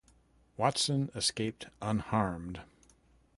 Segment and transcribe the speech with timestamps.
[0.57, 2.61] Watson escaped unharmed.